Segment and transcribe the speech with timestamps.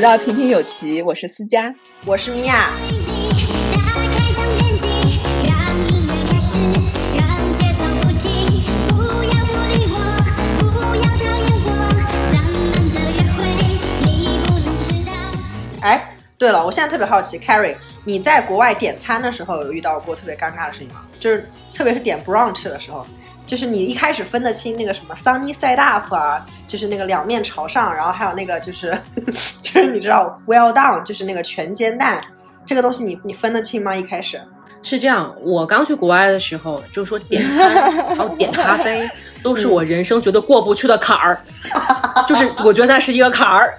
[0.00, 1.74] 回到平平有奇，我是思佳，
[2.06, 2.70] 我是米娅。
[15.82, 21.02] 哎，对了，我现在特别好奇，Carrie，你在国外点餐的时候有遇到过特别尴尬的事情吗？
[21.18, 23.06] 就是特别是点 brunch 的时候。
[23.50, 28.96] 就是你一开始分得清那个什么 sunny side up 啊，就是那个两面朝上，然后还有那个就是
[29.60, 32.22] 就是你知道 well done，就是那个全煎蛋，
[32.64, 33.92] 这个东西你你分得清吗？
[33.92, 34.40] 一开始
[34.84, 39.10] 是这样，我刚去国外的时候，就是说点餐还有点咖啡，
[39.42, 41.42] 都是我人生觉得过不去的坎儿，
[42.28, 43.76] 就是我觉得那是一个坎儿，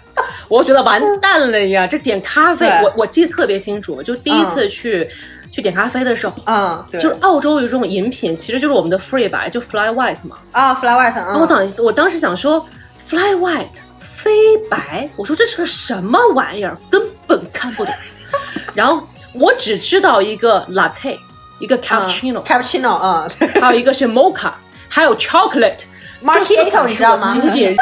[0.50, 1.88] 我觉得完蛋了呀！
[1.88, 5.08] 这点咖啡， 我我记得特别清楚，就第一次去。
[5.52, 10.38] 去点咖啡的时候，嗯，就是澳洲有这种饮品，其实就是我们的 free 白，就 fly white 嘛。
[10.52, 11.20] 啊，fly white。
[11.20, 12.66] 啊，我当我当时想说
[13.10, 14.32] ，fly white 飞
[14.70, 17.94] 白，我说这是个什么玩意儿，根本看不懂。
[18.74, 21.18] 然后我只知道一个 latte，
[21.60, 23.28] 一个 cappuccino，cappuccino，啊，
[23.60, 24.52] 还有一个是 mocha，
[24.88, 25.82] 还有 chocolate。
[26.24, 27.28] macchiato 你知道吗？
[27.34, 27.76] 仅仅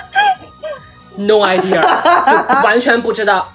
[1.27, 1.81] no idea，
[2.63, 3.51] 完全不知道。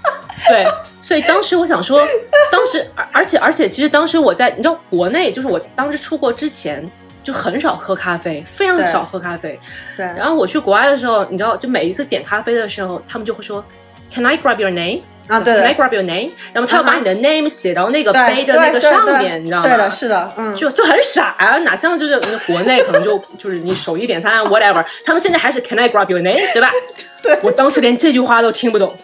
[0.47, 0.65] 对。
[1.05, 2.01] 所以当时我想说，
[2.51, 6.91] 当时而而且而且，其实当时我在你知道国内，就是我当时出国之前
[7.23, 9.61] 就很少喝咖啡，非常少喝咖啡。
[9.99, 10.07] 对。
[10.07, 13.63] 然后我去国外的时候，你知道，就每一次点咖啡的时候，他们就会说
[14.11, 15.03] ，Can I grab your name？
[15.29, 15.55] 啊，对。
[15.55, 16.31] Can I grab your name？
[16.55, 19.69] 然后他要把你的 name 写到那个杯的那个上面，你知道吗？
[19.69, 20.57] 对的，是的，嗯。
[20.57, 26.41] 就就很傻啊，哪像就是国内可能就就是你手一点餐 whatever，他们现在还是 Can I grab your name？
[26.55, 26.71] 对吧？
[27.23, 27.39] 对。
[27.43, 28.97] 我当时连这句话都听不懂。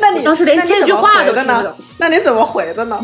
[0.00, 3.00] 那你当时连这句话都听不懂，那你怎么回的呢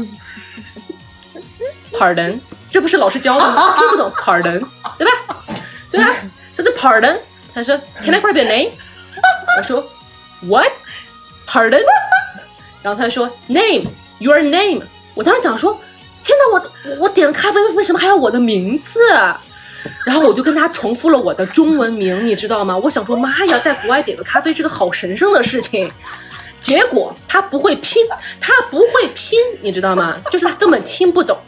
[1.92, 3.75] ？Pardon，这不是老师教的吗？
[3.78, 4.64] 听不懂，Pardon，
[4.98, 5.12] 对吧？
[5.91, 6.10] 对啊，
[6.54, 7.20] 这是 Pardon。
[7.54, 8.72] 他说，Can I grab your name？
[9.56, 9.86] 我说
[10.42, 11.82] ，What？Pardon？
[12.82, 14.82] 然后他说，Name，Your name。
[15.15, 15.81] 我当时想说，
[16.22, 19.00] 天哪，我我点了咖啡，为什么还要我的名字？
[20.04, 22.76] 然后我就跟他重复了我的中文名，你知道吗？
[22.76, 25.91] 我想说，妈呀，在国外点个咖啡是个好神圣的事情。
[26.60, 28.04] 结果他不会拼，
[28.40, 30.16] 他不会拼，你知道吗？
[30.30, 31.38] 就是他根本听不懂，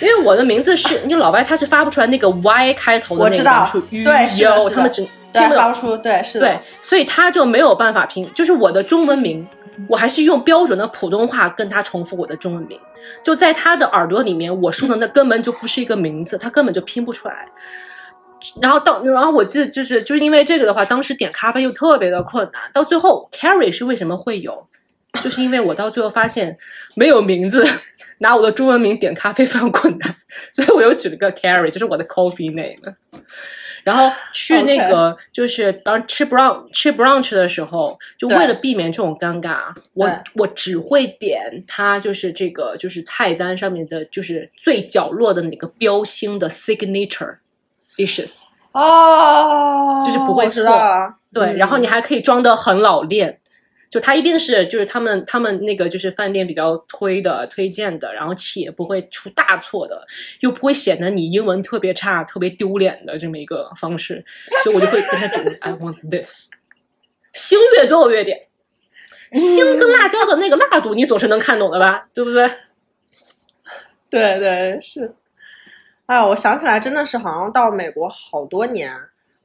[0.00, 8.28] 因为我的名字是，你老外他是发不出来那个 Y 开头的那个数对，有他们只听不出，对，是对，所以他就没有办法拼。
[8.34, 9.46] 就是我的中文名，
[9.88, 12.78] 我还是用标准的普通话跟他重复我的中文名，
[13.22, 17.46] 就在他的耳朵里面，我说的那根本就不是一个名字，他根本就拼不出来。
[18.60, 22.62] 然后到，然后我记得就是就是因为这个的话，当时点咖啡又特别的困难。
[22.72, 24.66] 到最后，Carry 是为什么会有？
[25.22, 26.56] 就是因为我到最后发现
[26.94, 27.64] 没有名字，
[28.18, 30.16] 拿我的中文名点咖啡非常困难，
[30.52, 32.94] 所以我又取了个 Carry，就是我的 Coffee name。
[33.84, 47.36] 然后去那个就是当吃 brunch 吃 brunch 的时候，就为了避免这种尴尬，我我只会点它就是这个就是菜单上面的就是最角落的那个标星的 signature。
[47.96, 48.42] Dishes
[48.72, 50.64] 哦，就是不会错，
[51.32, 53.38] 对，然后你还可以装的很老练，
[53.90, 60.06] 就他一定是就是他们他们那个就是饭店比较推的推荐的，然后且不会出大错的，
[60.40, 64.24] 又不会显得你英文特别差、特别丢脸的这么一个方式，
[64.64, 66.48] 所以我就会跟他讲 I want this，
[67.34, 68.46] 星越多我越点，
[69.32, 72.50] 星跟辣椒的那个辣度你总是能看懂的吧，对不对？
[74.08, 75.14] 对对是。
[76.06, 78.92] 啊，我想起来，真的是好像到美国好多年，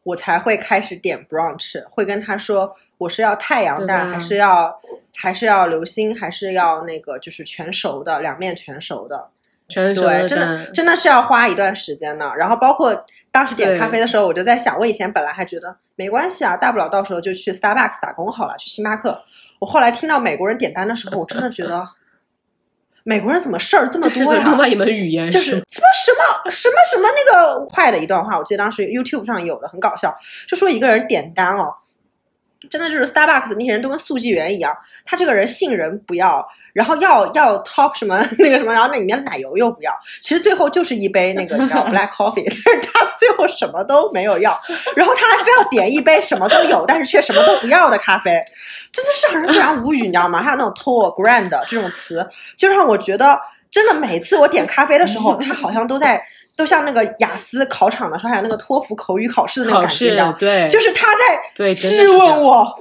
[0.04, 4.78] 我才会开始点 brunch，会跟他说我是要太阳蛋，还是要
[5.16, 9.28] 还是要流心，还是要那个就是全熟的，两面全熟的，
[9.70, 12.34] 全熟的对，真的真的是要花一段时间的。
[12.36, 19.24] 然后包括当时点咖啡的时候，我就在想，我以前本来还觉得没关系啊，大不了到时候就去 Starbucks 打工好了，去星巴克。
[19.60, 21.88] 我后来听到美国人点单的时候，我真的觉得。
[23.08, 24.44] 美国人怎么事儿这么多呀？
[24.44, 30.14] 另外一门语言就是什么什么什么什么那个快的一段话，我记得当时 YouTube 上有的，很搞笑，
[30.46, 31.74] 就说一个人点单哦，
[32.70, 34.76] 真的就是 Starbucks 那些人都跟速记员一样，
[35.06, 36.46] 他这个人信人不要。
[36.78, 39.92] 然后要要 top 什么那个什么，然后那里面的奶油又不要，
[40.22, 44.62] 其实最后就是一杯那个叫 black coffee，但是他最后什么都没有要，
[44.96, 48.40] 然后他还非要点一杯什么都有，但是却什么都不要的咖啡，
[48.94, 50.40] 真的是让人非常无语，你知道吗？
[50.40, 52.24] 还有那种 tall grand 这种词，
[52.56, 53.40] 就让我觉得
[53.72, 56.24] 真的每次我点咖啡的时候，他好像都在
[56.56, 62.80] 都像那个雅思考场的时候，还有那个托福口语考试的那种感觉一样，对，就是他在对质问我。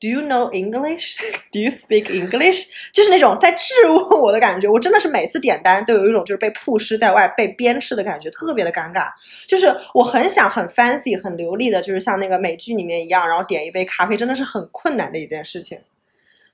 [0.00, 1.18] Do you know English?
[1.52, 2.68] Do you speak English?
[2.92, 9.08] 就是那种在质问我的感觉，我真的是每次点单都有一种就是被曝尸在外、被鞭笞的感觉，特别的尴尬。
[9.46, 15.78] 就是我很想很 fancy、很流利的，就是像那个美剧里面一样，然后点一杯咖啡，真的是很困难的一件事情。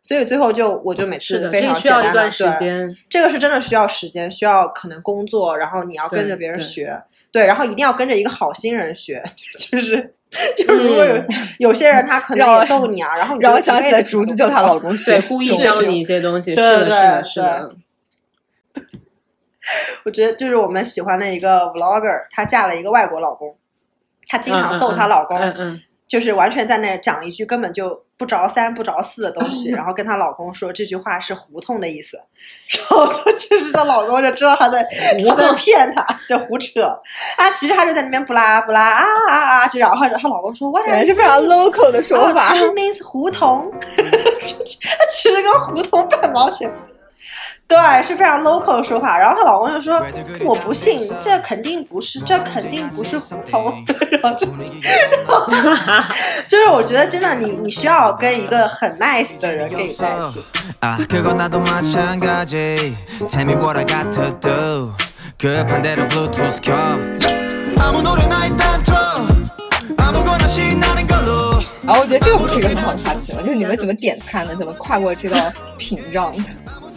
[0.02, 2.96] 所以最后就我就每次非常简单的一段时对间。
[3.08, 6.96] 这个是真的需要时间，需要可能工作，然后你要跟着别人对学，
[7.36, 9.22] 对，然后一定要跟着一个好心人学，
[9.58, 10.14] 就是
[10.56, 11.26] 就是如果有、嗯
[11.58, 17.70] 有些人他可能也逗你啊，然后你让我想起来竹子救她老公学对，，故意是是教你一些东西，是对的，是对的，是的。
[20.04, 23.54] 我觉得就是我们喜欢的一个 vlogger，她嫁了一个外国老公，
[24.26, 32.18] 她经常逗她老公，嗯嗯，就是完全在那儿讲一句根本就不着三不着四的东西， 然后跟她老公说这句话是胡同的意思，
[32.78, 34.84] 然后她其实她老公就知道她在
[35.28, 36.82] 她在骗她，在胡扯
[37.36, 42.54] 啊，其实她就在那边不拉不拉啊啊啊，就然后她老公说原来是非常 local 的说法。
[42.54, 43.70] It means 胡同，
[45.10, 46.72] 其实跟胡同半毛钱。
[47.68, 49.18] 对是非常 local 的说法。
[49.18, 50.02] 然后她老公就说
[50.44, 54.46] 我不信这肯定不是这肯定不是普通然后就
[55.06, 56.14] 然后
[56.46, 60.44] 就是我觉得真的你你需要跟一个很 nice 的人可以在一起。
[60.80, 62.94] 啊 coco 拿走马上嘎鸡
[63.28, 64.92] tell me what i gotta do
[65.38, 65.96] cuppa 的？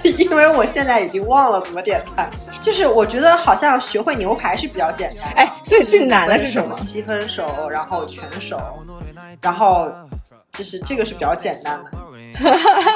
[0.18, 2.30] 因为我现在已经忘了怎么点菜，
[2.62, 5.42] 就是我觉得好像学会牛排是比较简单的。
[5.42, 6.76] 哎，所以最难的是什么？
[6.78, 8.58] 七分熟，然后全熟，
[9.42, 9.92] 然后
[10.52, 11.92] 就是这个是比较简单的。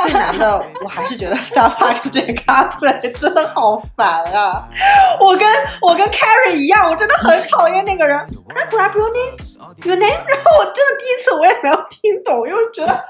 [0.04, 4.70] 最难的，我还是觉得 Starbucks 点咖啡真的好烦啊！
[5.20, 5.48] 我跟
[5.82, 8.18] 我跟 Carrie 一样，我真的很讨厌那个人。
[8.70, 9.36] Grab your name?
[9.84, 10.24] Your name？
[10.28, 13.04] 然后我真的第一次我也没有听懂，因为觉得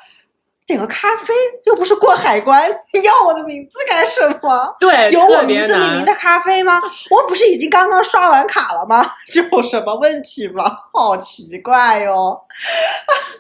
[0.66, 1.34] 点个咖啡
[1.66, 4.76] 又不是过海关，你 要我的名字干什么？
[4.80, 6.06] 对，有我名字命名。
[6.06, 6.82] 的咖啡吗？
[7.10, 9.12] 我不是已经刚刚刷完卡了吗？
[9.28, 10.64] 这有什么问题吗？
[10.94, 12.40] 好奇怪哟、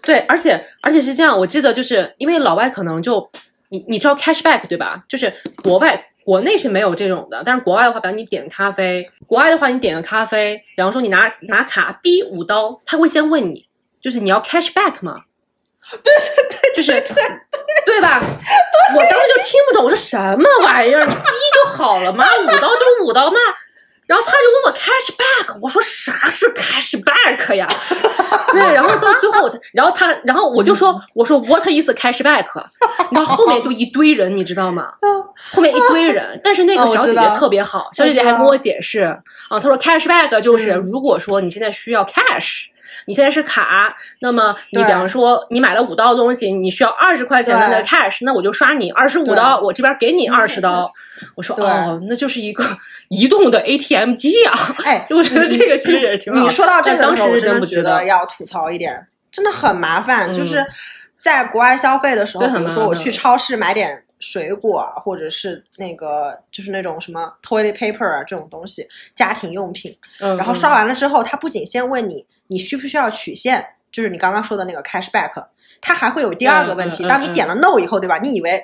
[0.01, 3.29] 对，而且而且是这样，我记得就是因为老外可能就
[3.69, 4.99] 你你知道 cashback 对吧？
[5.07, 5.31] 就是
[5.63, 13.67] 国外国内是没有这种的，但是国外的话，比如你点咖啡，国外的话你点个咖啡，然后说你拿拿卡逼五刀，他会先问你，
[14.01, 15.23] 就是你要 cashback 吗？
[15.91, 16.91] 对对对，就是
[17.85, 18.21] 对吧？
[18.95, 21.05] 我当时就听不懂，我说什么玩意儿？
[21.05, 21.21] 你逼
[21.53, 23.37] 就好了嘛，五刀就五刀嘛。
[24.05, 27.65] 然后他就问我 cashback，我说啥是 cashback 呀？
[28.51, 32.45] 对，然后到最后我才，然后他，然后我就说，我说 what is cashback？
[33.11, 34.91] 然后后面就一堆人，你知道吗？
[35.53, 38.99] 后面一堆人，但是那个小姐姐特别好，小姐姐还跟我解释
[39.49, 42.65] 啊，她说 cashback 就是嗯如果说你现在需要 cash。
[43.05, 50.91] 你现在是卡，那么你比方说你买了五刀东西，你需要二十块钱的那个 cash，那我就刷你二十五刀，我这边给你二十刀。
[51.35, 52.65] 我说哦，那就是一个
[53.09, 54.53] 移动的 ATM 机啊。
[54.83, 56.41] 哎，就我觉得这个其实也是挺好。
[56.41, 58.05] 你说到这个当时真的觉真不知道得。
[58.05, 60.31] 要吐槽一点，真的很麻烦。
[60.31, 60.65] 嗯就是
[61.21, 68.85] 在国外消费的时候，对比如说我去超市买点水果啊，或者是那个就是那种什么 toilet paper 啊这种东西，
[69.15, 75.31] 家庭用品，嗯，然后刷完了之后，他不仅先问你你需不需要曲线，就是你刚刚说的那个 cashback，
[75.81, 77.07] 它还会有第二个问题。
[77.07, 78.19] 当你点了 no 以后，对吧？
[78.19, 78.63] 你以为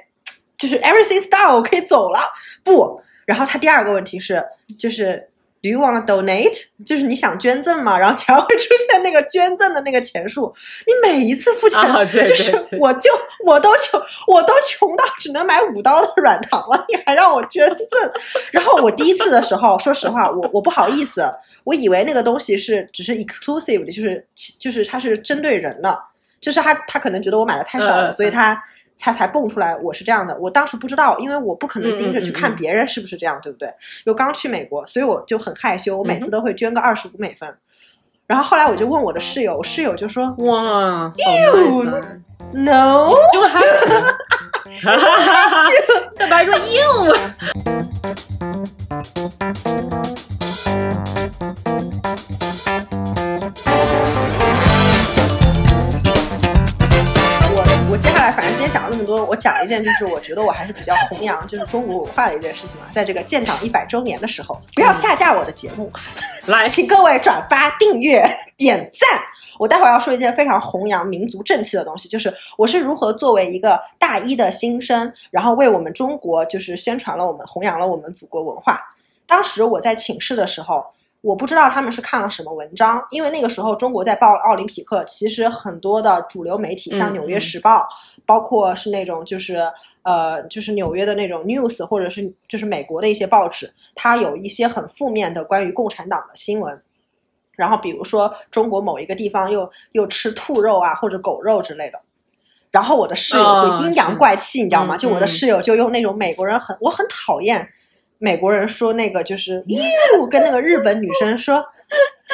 [0.58, 2.20] 就是 everything's done，我可以走了？
[2.64, 4.46] 不，然后它第二个问题是
[4.80, 5.30] 就是。
[5.62, 6.58] Do you want to donate？
[6.86, 8.00] 就是你想捐赠吗？
[8.00, 10.56] 然后还 会出现那个捐赠的那个钱数。
[10.88, 13.12] 你每一次付钱，啊对 就是我就
[13.44, 18.12] 我都穷，我都穷到只能买五刀的软糖了，你还让我捐赠？
[18.54, 21.30] 然后我第一次的时候，说实话，我我不好意思，
[21.70, 24.26] 我以为那个东西是只是 exclusive 的，就是
[24.60, 25.96] 就是它是针对人的，
[26.42, 28.60] 就是他他可能觉得我买的太少了，所以他
[28.98, 30.36] 他才蹦出来我是这样的。
[30.40, 33.72] 我当时不知道，因为我不可能盯着去看别人是不是这样，对不对？
[34.06, 37.56] 又刚去美国，所以我就很害羞，我每次都会捐个二十五美分。
[38.26, 42.18] 然后后来我就问我的室友，我室友就说哇，好 nice 啊
[42.52, 45.70] no， 就还，哈哈哈哈，
[46.18, 47.16] 大白说哟，
[57.52, 65.90] 我我接下来反正今天讲了那么多，我讲一件就是我觉得我还是比较弘扬就是中国文化的一件事情嘛，在这个建党一百周年的时候，不要下架我的节目，
[66.48, 68.22] 来，请各位转发、订阅、
[68.58, 69.20] 点赞。
[69.58, 78.82] 我待会儿要说一件非常弘扬民族正气的东西，就是我是如何作为一个大一的新生，然后为我们中国就是宣传了我们、弘扬了我们祖国文化。
[79.30, 80.84] 当时我在寝室的时候，
[81.22, 87.82] 我不知道他们是看了什么文章，因为那个时候中国在报奥林匹克，其实很多的主流媒体，像《嗯纽约时报》
[88.26, 89.72] 包括是那种就是
[90.04, 96.82] 呃就是纽约的那种 news，或者是就是美国的一些报纸，它有一些很负面的关于共产党的新闻。
[97.52, 102.00] 然后比如说中国某一个地方又又吃兔肉啊或者狗肉之类的，
[102.72, 104.96] 然后我的室友就哦阴阳怪气，你知道吗？
[104.96, 107.70] 嗯就我的嗯室友就用那种美国人很我很讨厌
[108.20, 111.66] 美国人说那个就是哟，跟那个日本女生说，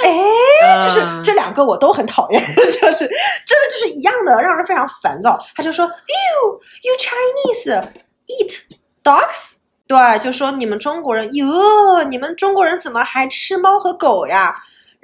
[0.04, 3.08] 哎，就是啊这两个我都很讨厌， 就是
[3.46, 5.40] 真的就是一样的，让人非常烦躁。
[5.56, 7.88] 他就说，you you Chinese
[8.28, 8.60] eat
[9.04, 9.54] dogs。
[9.88, 14.56] 对，就说你们中国人，哟，你们中国人怎么还吃猫和狗呀？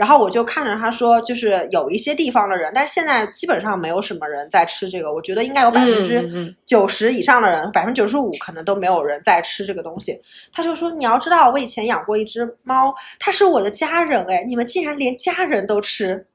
[0.02, 5.14] 然后我就看着他说，就是有一些地方的人，但是现在基本上没有什么人在吃这个。
[5.14, 10.20] 我觉得应该有百分嗯之嗯九十以上的人，百分之九十五可能都没有人在吃这个东西。
[10.52, 16.26] 他就说：“你要知道，我以前养过一只猫，它是我的家人，哎，你们竟然连家人都吃！”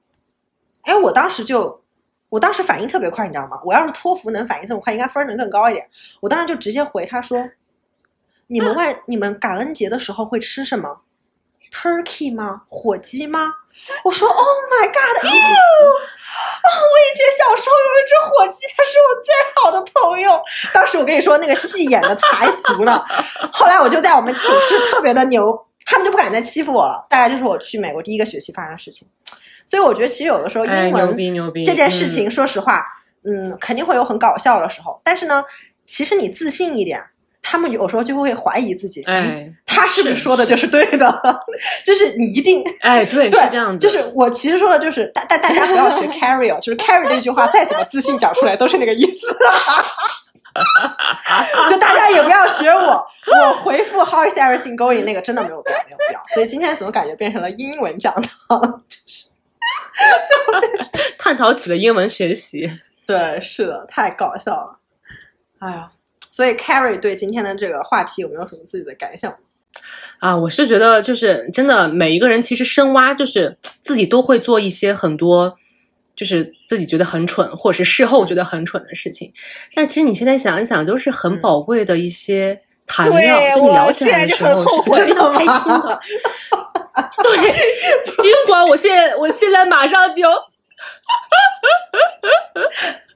[0.87, 1.83] 哎，我当时就，
[2.29, 3.59] 我当时反应特别快，你知道吗？
[3.65, 5.85] 我要是托福能反应这么快，应该分儿能更高一点。
[6.21, 7.45] 我当时就直接回他说
[8.47, 11.01] ：“你们外你们感恩节的时候会吃什么
[11.73, 12.63] ？Turkey 吗？
[12.69, 13.53] 火鸡吗？”
[14.05, 14.39] 我说：“Oh
[14.71, 16.69] my God！” 哎呦啊！
[16.69, 19.33] 我以前小时候有一只火鸡，它是我最
[19.63, 20.43] 好的朋友。
[20.73, 23.05] 当时我跟你说那个戏演的才足了。
[23.53, 27.07] 后来我就在我们寝室特别的牛，他们就不敢再欺负我了。
[27.09, 29.09] 大概就是我去美国第一个学期发生的事情。
[29.67, 31.65] 所以我觉得其实有的时候英哎，文牛逼牛逼！
[31.65, 32.85] 这件事情，嗯说实话，
[33.25, 35.01] 嗯，肯定会有很搞笑的时候。
[35.05, 35.45] 但是呢，
[35.87, 37.03] 其实你自信一点，
[37.49, 41.07] 他们有时候就会怀疑自己，哎他是不是是说的就是对的？
[41.87, 49.29] 就是你一定哎，对， 对是这样子，就是我其实说的就是，大但大家不要学 Carrie 哦，就是 Carrie 那句话再怎么自信讲出来都是那个意思。
[51.69, 56.23] 就大家也不要学我，我回复 How is everything going 那个真的没有必要，没有必要。
[56.35, 58.13] 所以今天怎么感觉变成了英文讲
[58.49, 58.83] 堂？
[58.89, 59.27] 就是
[61.19, 62.81] 探讨起了英文学习。
[63.07, 64.79] 对，是的，太搞笑了。
[65.59, 65.91] 哎呀，
[66.37, 69.35] 所以 Carrie 对今天的这个话题有没有什么自己的感想？
[70.19, 75.57] 啊，我是觉得就是真的，每一个人其实深挖，就是自己都会做一些很多，
[76.15, 79.33] 就是自己觉得很蠢，或者是事后觉得很蠢的事情。
[79.75, 86.01] 但其实你现在想一想，都是很嗯宝贵的一些谈对料，就你我聊起来的时现在就很候后悔是非常开心的。
[87.23, 87.53] 对，
[88.23, 90.31] 尽管我现在我现在马上就。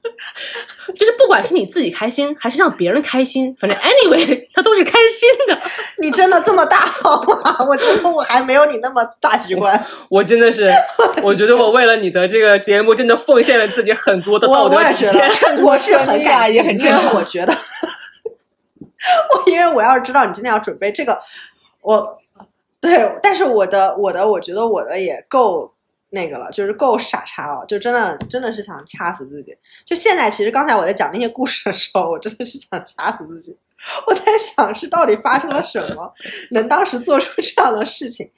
[0.95, 5.61] 就是不管是你自己开心，还是让别人开心，反正 anyway， 他都是开心的。
[5.97, 7.57] 你真的这么大方吗？
[7.67, 9.83] 我觉得我还没有你那么大局观。
[10.09, 10.71] 我真的是，
[11.21, 15.29] 我觉得我为了你的这个节目，真的奉献了自己很多的道我德底线。，
[15.63, 17.53] 我是很感激，也很正因为常我觉得，
[19.33, 21.21] 我因为我要是知道你今天要准备这个，
[21.81, 22.17] 我
[22.79, 25.71] 对，但是我的我的，我觉得我的也够
[26.13, 29.57] 那个了，就是够傻叉了，就真的真的是想掐死自己。
[29.85, 33.57] 就现在，其实刚才我在讲那些故事的时候，我真的是想掐死自己。
[34.05, 36.13] 我在想是到底发生了什么，
[36.51, 38.29] 能当时做出这样的事情。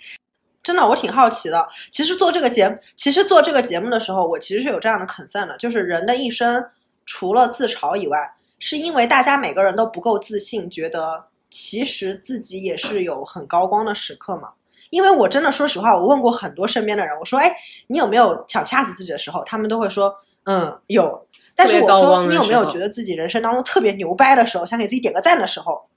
[0.62, 1.68] 真的，我挺好奇的。
[1.89, 6.63] 其实做这个节，其实做这个节目的时候，我其实是有这样的 concern 的，就是人的一生
[7.06, 14.53] 除了自嘲以外，是因为大家每个人都不够自信，觉得其实自己也是有很高光的时刻嘛。
[14.93, 17.51] 因为我真的说实话，我问过很多身边的人，我说，哎，
[17.88, 19.43] 你有没有想掐死自己的时候？
[19.43, 20.13] 他们都会说，
[20.45, 21.27] 嗯，有。
[21.55, 25.88] 但是我说，你有没有觉得自己人生当中特别牛掰的时候，想给自己点个赞的时候？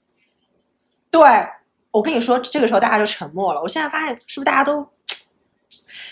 [1.11, 1.21] 对，
[1.91, 3.61] 我跟你说，这个时候大家就沉默了。
[3.61, 4.89] 我现在发现，是不是大家都，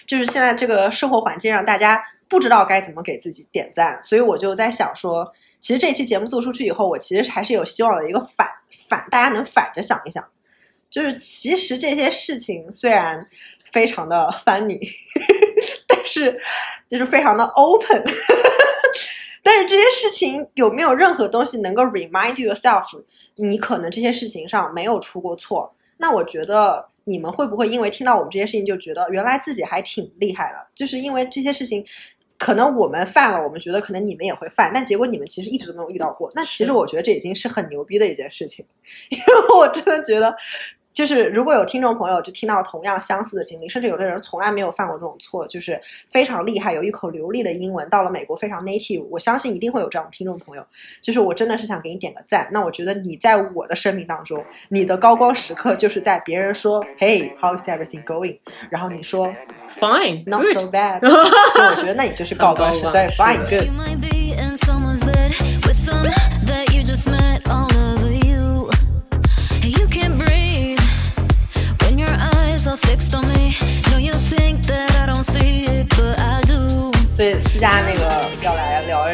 [0.05, 8.47] 就是现在这个生活环境让大家不知道该怎么给自己点赞，所以我就在想说，其实这期节目做出去以后，我其实还是有希望有一个反
[8.87, 10.23] 反，大家能反着想一想，
[10.95, 13.21] 就是其实这些事情虽然
[13.69, 14.79] 非常的 funny，
[15.85, 16.39] 但是
[16.87, 18.01] 就是非常的 open。
[19.43, 22.85] 但是这些事情有没有任何东西能够 remind yourself，
[23.35, 25.75] 你可能这些事情上没有出过错？
[25.97, 30.65] 那我觉得你们会不会因为听到我们这些事情就觉得原来自己还挺厉害的？
[30.73, 31.85] 就是因为这些事情，
[32.39, 36.31] 可能我们犯了，我们觉得可能你们也会犯，但结果你们其实一直都没有遇到过。
[36.33, 38.65] 那其实我觉得这已经是很牛逼的一件事情，
[39.11, 40.33] 因为我真的觉得。
[40.95, 50.65] 就是如果有听众朋友就听到同样相似的经历，甚至有的人从来没有犯过这种错，就是非常厉害，有一口流利的英文，到了美国非常 native，我相信一定会有这样的听众朋友。
[51.01, 52.47] 就是我真的是想给你点个赞。
[52.51, 59.27] 那我觉得你在我的生命当中，你的高光时刻就是在别人说 “Hey, how's everything going”，然后你说
[59.67, 63.45] Fine, “Not so bad”， 就我觉得那你就是高光时，对很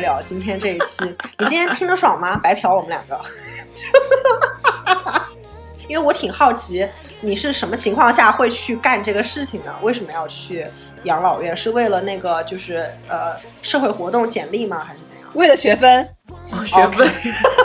[0.02, 1.04] 了今天这一期。
[1.40, 2.38] 你今天听着爽吗？
[2.44, 3.20] 白嫖我们两个。
[5.88, 6.88] 因为我挺好奇，
[7.20, 9.74] 你是什么情况下会去干这个事情呢？
[9.82, 10.66] 为什么要去
[11.04, 11.56] 养老院？
[11.56, 14.80] 是为了那个就是呃社会活动简历吗？
[14.86, 15.30] 还是怎样？
[15.34, 16.08] 为了学分，
[16.66, 17.10] 学分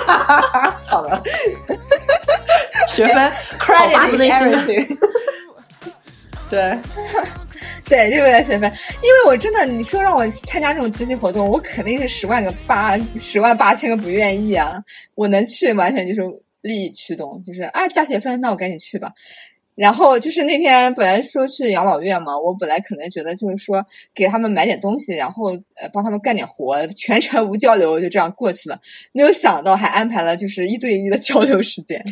[0.87, 1.23] 好的，
[2.88, 4.99] 学分发 credit 自内心的 everything。
[6.50, 6.78] 对，
[7.84, 8.70] 对，就为了学分。
[9.02, 14.82] 因为我真的，你说让我参加这种集体活动，我肯定是十万个八十万八千个不愿意啊！
[15.14, 16.22] 我能去，完全就是
[16.62, 19.12] 利益驱动，就是啊加学分，那我赶紧去吧。
[19.76, 28.80] 然后就是那天本来说去养老院嘛，我本来可能觉得就是说给他们买点东西，然后呃帮他们干点活，全程无交流就这样过去了。
[29.12, 32.02] 没有想到还安排了就是一对一的交流时间，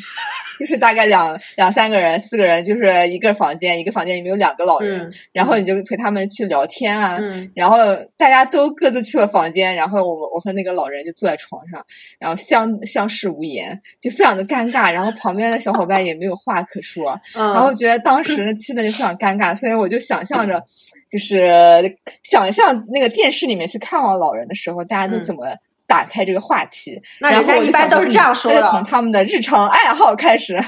[0.59, 7.79] 就是大概两两三个人、四个人，就是一个房间，一个房间里面有两个老人，嗯然后你就陪他们去聊天啊，嗯然后
[8.17, 11.85] 大家都各自去了房间，然后我我和那个老人就坐在床上，
[12.19, 14.93] 然后相相视无言，就非常的尴尬。
[14.93, 20.63] 然后旁边的小伙伴也没有话可说，嗯，然后觉得当时的气氛就非常尴尬，所以我就想象着，
[21.09, 25.47] 就是想象那个电视里面去看望老人的时候，大家都嗯怎么
[25.87, 27.01] 打开这个话题。
[27.21, 30.63] 那人家一般都是这样说的从他们的日常爱好开始。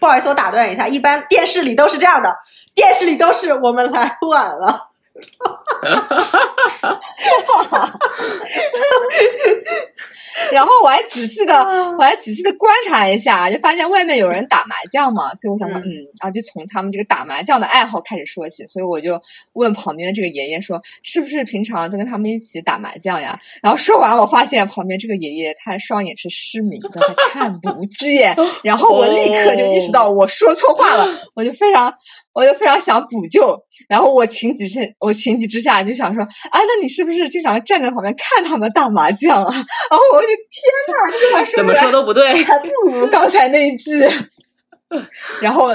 [0.00, 2.34] 不好意思，我打断一下，一般电视里都是这样的，
[2.74, 4.87] 电视里都是我们来晚了。
[10.52, 11.54] 然后我还仔细的，
[11.98, 15.84] 我还仔细的观察一下，就发现外面有人打麻将嘛，所以我想说，嗯
[16.20, 19.20] 然，啊，就从他们这个打麻将的爱好开始说起，所以我就
[19.54, 23.38] 问旁边的这个爷爷说，是不是平常都跟他们一起打麻将呀？
[23.62, 31.92] 然后说完，我发现旁边这个爷爷他双眼是失明的，他看不见， 然后我立刻就意识到我说错话了，我就非常。
[32.38, 39.52] 我就非常想补救，然后我情急之我情急之下就想说，啊，那你是不是经常站在旁边看他们打麻将啊？
[39.52, 40.38] 然后我就天
[40.86, 42.32] 呐，这话说怎么说都不对。
[42.44, 44.08] 还不如刚才那一句。
[45.42, 45.68] 然后，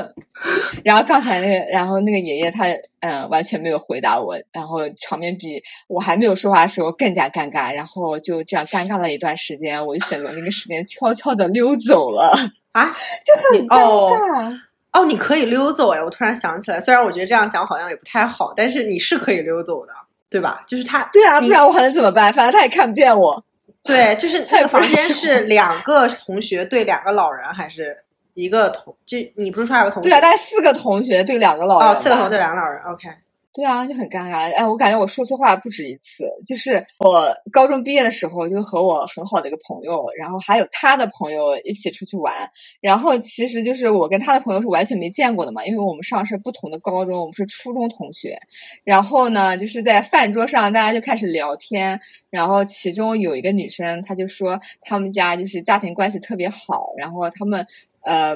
[0.83, 2.65] 然后刚才那个，然后那个爷爷他
[3.01, 12.35] 嗯完全没有回答我，然后场面比我还没有说话的时候更加尴尬，然后就这样尴尬了一段时间，我就选择那个时间悄悄的溜走了，
[12.71, 14.59] 啊，就很尴哦尬。
[14.93, 16.01] 哦，你可以溜走哎！
[16.01, 19.93] 我突然想起来，虽然我觉得这样讲好像也不太好，但是你是可以溜走的，
[20.29, 20.63] 对吧？
[20.67, 22.31] 就是他，对啊，不然我还能怎么办？
[22.31, 23.43] 反正他也看不见我。
[23.83, 27.97] 对，就是 那个房间是两个同学对两个老人，还是
[28.35, 28.95] 一个同？
[29.05, 30.09] 就你不是说还有个同学？
[30.09, 31.89] 对啊，大概四个同学对两个老人。
[31.89, 32.81] 哦，四个同学对两个老人。
[32.83, 33.09] OK，
[33.53, 34.51] 对啊，就很尴尬。
[34.51, 36.27] 哎，我感觉我说错话不止一次。
[36.43, 42.33] 就是我高中毕业的时候，就和我很好的一个朋友，然后还有他的朋友一起出去玩。
[42.81, 48.35] 然后其实就是我跟他的朋友是完全没见过的嘛，因为我们上的是不同的高中，我们是初中同学。
[48.83, 51.99] 然后呢，就是在饭桌上大家就开始聊天，
[52.31, 57.63] 然后其中有一个女生，她就说他们家就是家庭关系特别好，然后他们
[58.01, 58.35] 呃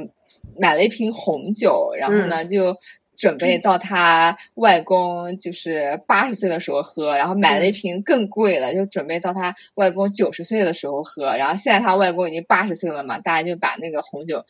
[0.60, 2.78] 买了一瓶红酒，然后呢就。
[3.18, 11.36] 准备到他外公就是八十岁的时候喝，然后买了一瓶更贵的，就准备到他外公九十岁的时候喝。
[11.36, 14.46] 然后现在他外公已经八十岁了嘛，大家就把那个红酒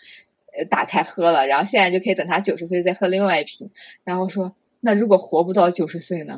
[0.57, 3.67] 呃打开喝了，然后现在就可以等他九十岁再喝另外一瓶。
[4.03, 6.37] 然后说，那如果活不到九十岁呢？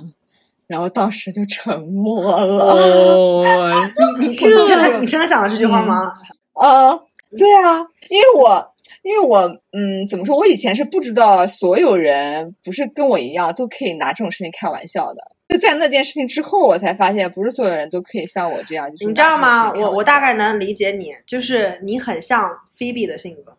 [0.68, 2.64] 然后当时就沉默了。
[2.64, 3.44] 哦，
[4.20, 6.14] 你你真的你真的讲了这句话吗？
[6.54, 6.96] 啊，
[7.36, 8.69] 对啊，因为我
[9.02, 9.40] 因为我
[9.72, 10.36] 嗯，怎么说？
[10.36, 15.22] 我以前是不知道所有人不是跟我一样都可以拿这种事情开玩笑的。
[15.48, 19.72] 就在那件事情之后，我才发现不是所有人都可以像我这样，就是你知道吗？
[19.74, 23.58] 我我大概能理解你，就是你很像 Phoebe 的性格，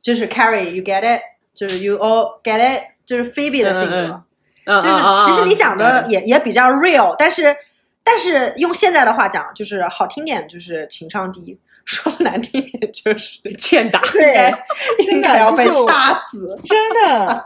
[0.00, 1.20] 就是 Carrie，you get it，
[1.52, 3.96] 就是 you all get it，就是 Phoebe 的性格。
[3.96, 4.22] 嗯
[4.68, 7.56] 嗯就是其实你讲的也也比较 real，但是
[8.02, 14.00] 但是用现在的话讲，就是好听点就是情商低，说难听点就是欠打。
[14.12, 14.52] 对，
[15.06, 17.44] 真的要被掐死，真的。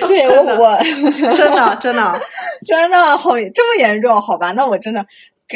[0.08, 2.20] 对我我真的真的。
[2.66, 4.20] 真的 好这么严重？
[4.20, 5.06] 好吧，那我真的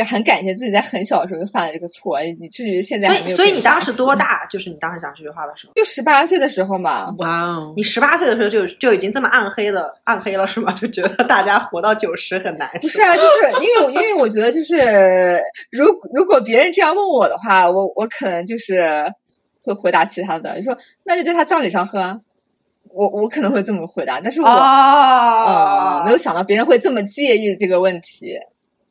[0.05, 4.45] 很感谢自己在很小的时候就犯了这个错，以至于现在所还没有以所以你当时多大？
[4.47, 10.73] 就是你当时讲这句话的时候，就十八岁的时候嘛，哇哦，你十八岁的时候就就已经这么暗黑了，暗黑了是吗？
[10.73, 12.71] 就觉得大家活到九十很难。
[12.81, 13.29] 不是啊，就是
[13.65, 19.05] 因为因为我觉得就是如如果别人这样问我的话，我我可能就是
[19.63, 22.19] 会回答其他的，就说那就在他葬礼上喝啊。
[22.91, 28.35] 我我可能会这么回答，但是我、哦嗯没有想到别人会这么介意这个问题。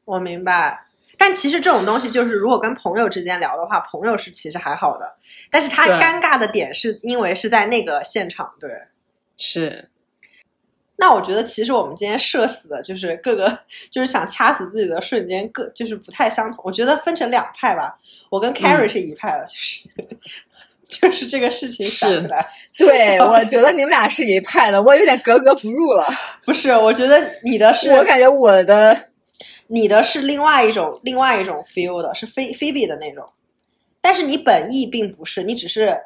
[0.06, 0.80] 我明白。
[1.18, 5.16] 但其实这种东西就是，如果跟朋友之间聊的话，朋友是其实还好的。
[5.50, 8.70] 但是他尴尬的点是因为是在那个现场，对。
[9.38, 9.90] 是
[10.98, 13.60] 那我觉得其实我们今天社死的就是各个
[13.92, 16.64] 就是想掐死自己的瞬间各就是不太相同。
[16.66, 17.98] 我觉得分成两派吧，
[18.30, 19.80] 我跟 Carrie 是一派的，就是
[20.90, 26.04] 就是这个事情想是起来，对，我觉得你们俩是一派的，我有点格格不入了。
[26.44, 29.10] 不是，我觉得你的是我感觉我的
[29.68, 33.26] 你的是另外一种另外一种 feel 的，是菲菲比的那种，
[34.02, 35.98] 但是你本意并不是，你只是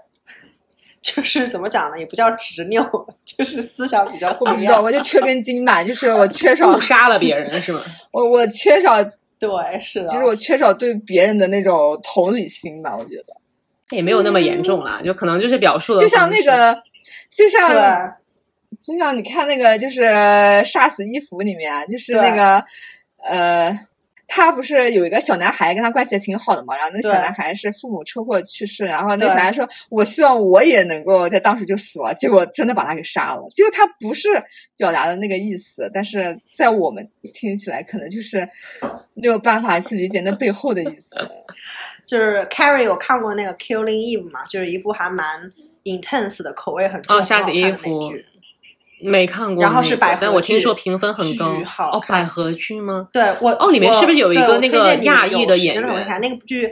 [1.02, 2.84] 就是怎么讲呢，也不叫执拗，
[3.26, 4.84] 就是思想比较混乱我不知道，样。
[4.84, 7.82] 我就缺根筋吧，就是我缺少杀了别人是吗？
[8.14, 9.04] 我我缺少，
[9.40, 13.36] 对，是的，其实我缺少对别人的那种同理心吧，我觉得。
[13.90, 16.82] 也没有那么严重啦，就可能就是表述的就像那个，
[17.30, 18.16] 就像
[18.82, 20.02] 就像你看那个，就是
[20.64, 22.64] 《杀死伊芙》里面啊，就是那个
[23.30, 23.80] 呃，
[24.28, 33.46] 他不是有一个小男孩跟他关系也挺好的嘛，然后那个小男孩是父母车祸去世，然后那个对小孩说：“我希望我也能够在当时就死了。”结果真的把他给杀了。
[33.54, 34.30] 结果他不是
[34.78, 38.48] 表达的那个意思，但是在我们听起来可能就是
[39.14, 41.10] 没有办法去理解那背后的意思。
[42.08, 45.40] 就是 Carrie 有看过那个《Killing Eve》嘛，就是一部还蛮
[45.84, 48.26] intense 的，口味很重、的美剧。
[49.04, 51.54] 没看过，然后是百合但我听说评分很高。
[51.66, 53.08] 好哦，百合剧吗？
[53.12, 55.84] 对我哦里面是不是有一个那个亚裔的演员
[56.22, 56.68] 那个剧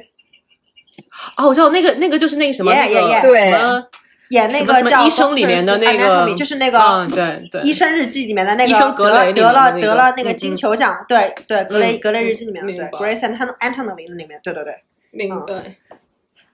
[1.38, 3.86] 哦，我知道那个那个就是那个什么什么
[4.30, 14.76] 演那什么什么个叫医生里面的那个就是那个嗯对对医生日记里面的那个得得了面的那个得了那个金球奖，对对，格雷嗯格雷日记里面的对，Grace Anton Anatomy 里面，对对对
[15.12, 15.76] 明嗯白。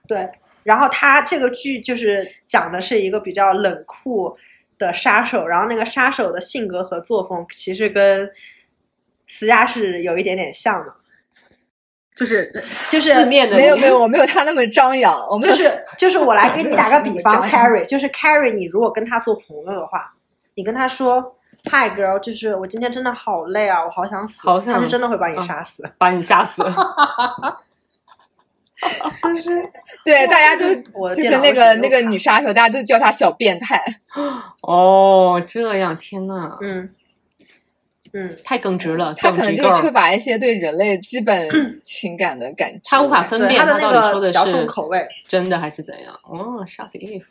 [0.08, 0.28] 对。
[0.62, 4.36] 然后他这个剧就是讲的是一个比较冷酷
[4.78, 8.30] 的杀手，然后那个杀手的性格和作风其实跟
[9.26, 10.92] 斯嘉是有一点点像的，
[12.14, 12.50] 就是
[12.88, 20.14] 就是字面的没有没有，我没有他那么张扬，我 们就是就是我来给你打个比方， Carrie，就是 Carrie，你如果跟他做朋友的话，
[20.54, 25.82] 你跟他说，Hi girl，就是我今天真的好累啊，我好想死，好想他是真的会把你啊杀死。
[25.98, 26.62] 把你吓死。
[29.22, 29.50] 就是
[30.04, 30.74] 对大家都
[31.14, 33.82] 就是那个那个女杀手，大家都叫她小变态。
[34.62, 36.88] 哦，这样，天呐，嗯
[38.12, 39.54] 嗯，太耿直了，她可能。
[39.54, 41.48] 就是缺乏一些对人类基本
[41.84, 42.80] 情感的感知。
[42.84, 46.18] 他无法分辨他的那个比较重口味，真的还是怎样。
[46.22, 47.24] 哦，杀死 Eve，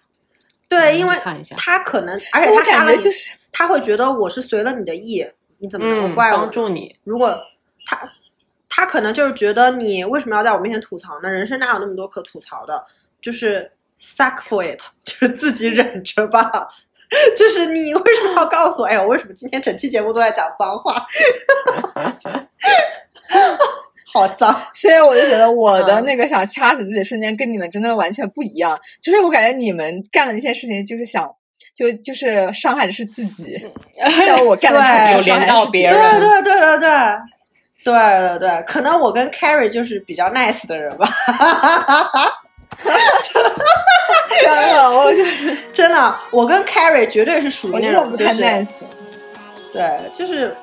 [0.70, 5.26] 对，因为看一下他可能，而且我他感觉就是他会觉得我是随了你的意，
[5.58, 6.38] 你怎么能够嗯，怪我？
[6.38, 6.96] 帮助你。
[7.04, 7.36] 如果
[7.86, 8.08] 他
[8.76, 11.30] 他可能就是觉得你为什么要在我面前吐槽呢？
[11.30, 12.86] 人生哪有那么多可吐槽的？
[13.22, 16.52] 就是 suck for it， 就是自己忍着吧。
[17.38, 18.86] 就是你为什么要告诉我？
[18.88, 21.06] 哎呀，我为什么今天整期节目都在讲脏话？
[24.12, 24.60] 好脏！
[24.74, 28.78] 所以我就觉得我的嗯那个想掐死自己的瞬间跟你们真的完全不一样。
[29.02, 31.30] 就是我感觉你们干的那些事情，就是想
[31.76, 33.60] 就就是伤害的是自己，
[34.28, 36.90] 但我干的对是有连到别人对对对对对
[37.86, 41.08] 对对对，可能我跟 Carrie 就是比较 nice 的人吧。
[44.42, 48.68] 真的，我就是 真的，我跟 Carrie 绝对是属于我那种就是 nice。
[49.72, 50.54] 对，就是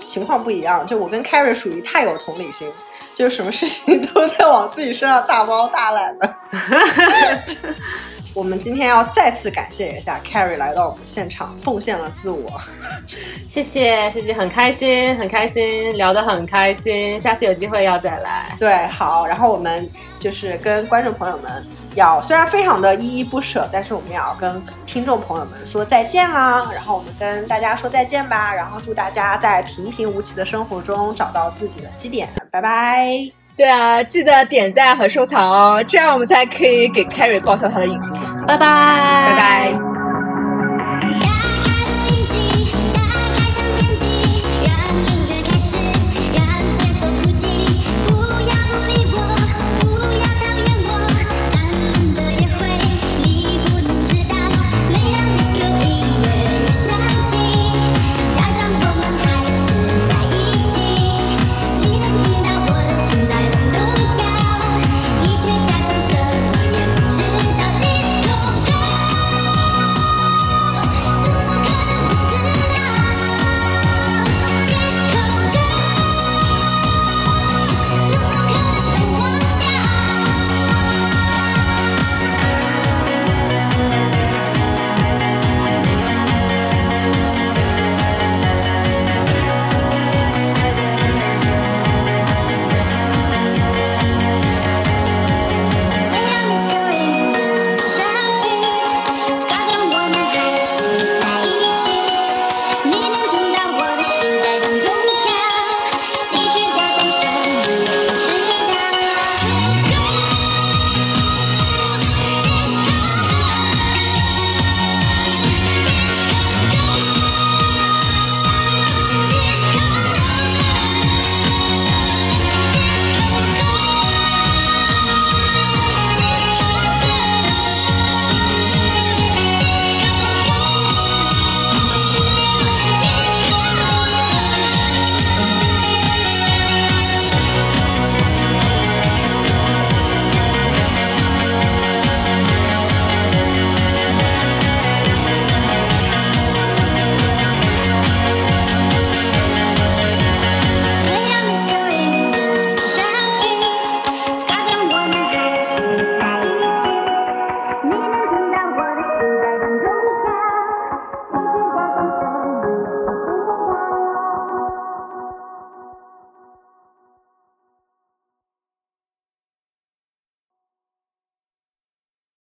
[0.00, 0.86] 情况不一样。
[0.86, 2.72] 就我跟 Carrie 属于太有同理心，
[3.14, 6.34] 就是什么事情都在往自己身上大包大揽的。
[8.32, 12.60] 我们今天要再次感谢一下 Carrie 来到我们现场，奉献了自我。
[13.46, 18.54] 谢谢谢谢，很开心很开心，聊得很开心，下次有机会要再来。
[18.58, 19.88] 对，好，然后我们
[20.18, 21.66] 就是跟观众朋友们
[21.96, 26.70] 要，虽然非常的依依不舍，但是我们也要跟听众朋友们说再见啦。
[26.72, 33.39] 然后我们跟大家说再见吧，然后祝大家在平平无奇的生活中找到自己的基点，拜拜。
[33.60, 38.46] 对啊，记得点赞和收藏哦，这样我们才可以给 Carrie 报销他的隐形眼镜。
[38.46, 38.66] 拜拜
[39.26, 39.89] 拜拜。